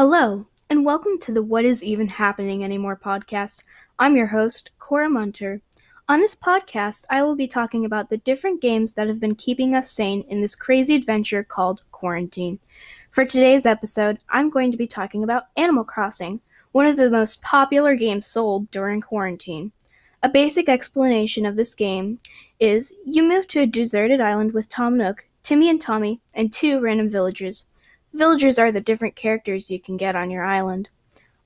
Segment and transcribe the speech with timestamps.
[0.00, 3.64] Hello, and welcome to the What Is Even Happening Anymore podcast.
[3.98, 5.60] I'm your host, Cora Munter.
[6.08, 9.74] On this podcast, I will be talking about the different games that have been keeping
[9.74, 12.60] us sane in this crazy adventure called quarantine.
[13.10, 17.42] For today's episode, I'm going to be talking about Animal Crossing, one of the most
[17.42, 19.72] popular games sold during quarantine.
[20.22, 22.18] A basic explanation of this game
[22.60, 26.78] is you move to a deserted island with Tom Nook, Timmy and Tommy, and two
[26.78, 27.66] random villagers.
[28.14, 30.88] Villagers are the different characters you can get on your island.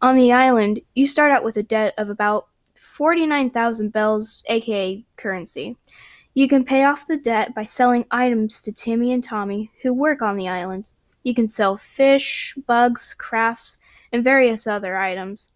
[0.01, 5.77] On the island, you start out with a debt of about 49,000 bells, aka currency.
[6.35, 10.23] You can pay off the debt by selling items to Timmy and Tommy, who work
[10.23, 10.89] on the island.
[11.23, 13.79] You can sell fish, bugs, crafts,
[14.13, 15.53] and various other items.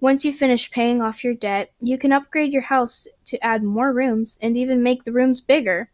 [0.00, 3.92] Once you finish paying off your debt, you can upgrade your house to add more
[3.92, 5.90] rooms and even make the rooms bigger.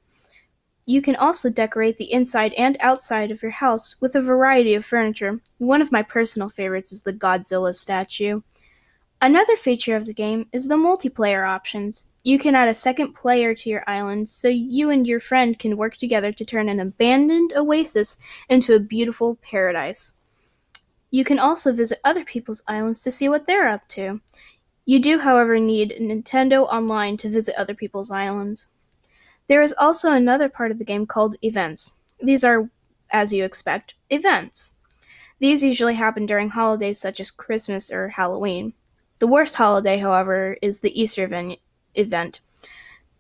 [0.89, 4.85] You can also decorate the inside and outside of your house with a variety of
[4.85, 5.41] furniture.
[5.59, 8.43] One of my personal favorites is the Godzilla statue.
[9.21, 12.07] Another feature of the game is the multiplayer options.
[12.23, 15.77] You can add a second player to your island so you and your friend can
[15.77, 20.13] work together to turn an abandoned oasis into a beautiful paradise.
[21.11, 24.21] You can also visit other people's islands to see what they're up to.
[24.85, 28.69] You do, however, need Nintendo Online to visit other people's islands.
[29.49, 31.95] There is also another part of the game called events.
[32.21, 32.69] These are,
[33.11, 34.75] as you expect, events.
[35.39, 38.73] These usually happen during holidays such as Christmas or Halloween.
[39.19, 41.29] The worst holiday, however, is the Easter
[41.95, 42.41] event.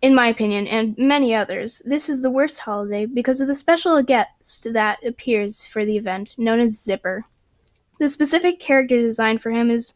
[0.03, 4.03] In my opinion, and many others, this is the worst holiday because of the special
[4.03, 7.25] guest that appears for the event, known as Zipper.
[7.99, 9.95] The specific character design for him is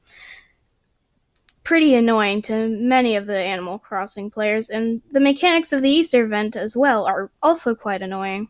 [1.70, 6.24] pretty annoying to many of the Animal Crossing players, and the mechanics of the Easter
[6.24, 8.48] event as well are also quite annoying.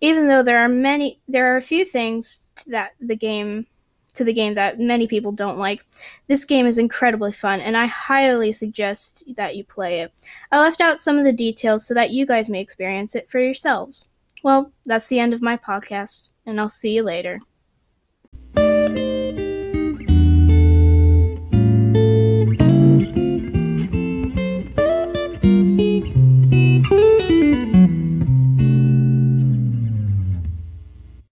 [0.00, 3.66] Even though there are many, there are a few things that the game
[4.14, 5.84] to the game that many people don't like.
[6.28, 10.10] This game is incredibly fun, and I highly suggest that you play it.
[10.50, 13.38] I left out some of the details so that you guys may experience it for
[13.38, 14.08] yourselves.
[14.42, 17.38] Well, that's the end of my podcast, and I'll see you later.